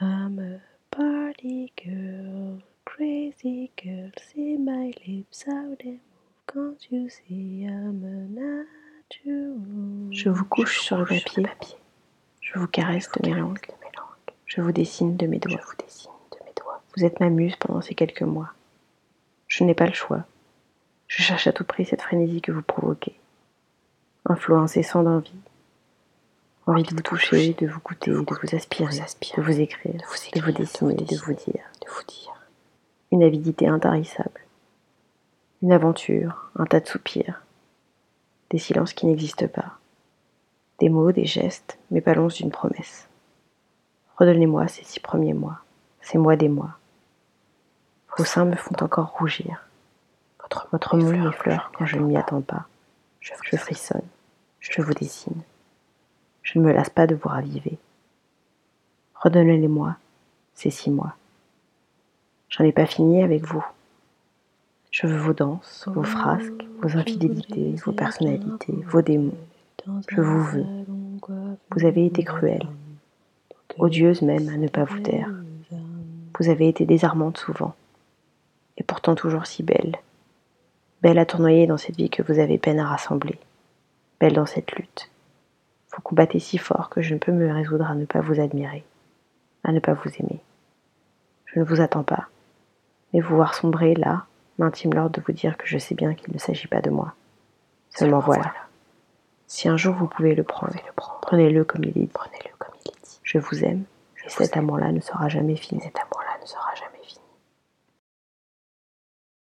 [0.00, 0.60] I'm a
[0.94, 6.46] party girl, crazy girl, see my lips how they move.
[6.46, 7.64] Can't you see?
[7.64, 10.12] I'm a natural?
[10.12, 11.76] Je vous couche sur le papier,
[12.40, 13.66] je vous caresse de mes langues,
[14.46, 15.60] je vous dessine de mes doigts.
[16.96, 18.52] Vous êtes ma muse pendant ces quelques mois.
[19.48, 20.24] Je n'ai pas le choix.
[21.08, 23.14] Je cherche à tout prix cette frénésie que vous provoquez.
[24.26, 25.34] Un flot incessant d'envie.
[26.68, 30.52] Envie de vous toucher, de vous goûter, de vous aspirer, de vous écrire, de vous
[30.52, 31.64] dessiner, de vous dire.
[33.10, 34.42] Une avidité intarissable.
[35.62, 37.40] Une aventure, un tas de soupirs.
[38.50, 39.78] Des silences qui n'existent pas.
[40.78, 43.08] Des mots, des gestes, mais pas l'once d'une promesse.
[44.18, 45.60] Redonnez-moi ces six premiers mois,
[46.02, 46.76] ces mois des mois.
[48.18, 49.64] Vos seins me font encore rougir.
[50.70, 52.66] Votre mot m'effleure quand je ne m'y attends pas.
[53.20, 54.06] Je frissonne.
[54.60, 55.42] Je vous dessine.
[56.48, 57.76] Je ne me lasse pas de vous raviver.
[59.16, 59.96] Redonnez-les-moi,
[60.54, 61.14] ces six mois.
[62.48, 63.62] J'en ai pas fini avec vous.
[64.90, 69.36] Je veux vos danses, vos frasques, vos infidélités, vos personnalités, vos démons.
[70.08, 70.66] Je vous veux.
[71.70, 72.66] Vous avez été cruelle,
[73.76, 75.30] odieuse même à ne pas vous taire.
[76.38, 77.74] Vous avez été désarmante souvent,
[78.78, 79.96] et pourtant toujours si belle.
[81.02, 83.38] Belle à tournoyer dans cette vie que vous avez peine à rassembler.
[84.18, 85.10] Belle dans cette lutte.
[85.98, 88.84] Vous combattez si fort que je ne peux me résoudre à ne pas vous admirer,
[89.64, 90.40] à ne pas vous aimer.
[91.46, 92.28] Je ne vous attends pas,
[93.12, 94.26] mais vous voir sombrer là
[94.58, 97.14] m'intime l'ordre de vous dire que je sais bien qu'il ne s'agit pas de moi.
[97.90, 98.54] Seulement voilà.
[99.48, 100.72] Si un jour vous pouvez le prendre,
[101.20, 102.10] prenez-le comme il est dit.
[103.24, 103.82] Je vous aime,
[104.24, 105.80] et cet amour-là ne sera jamais fini.
[105.80, 107.02] Cet amour-là ne sera jamais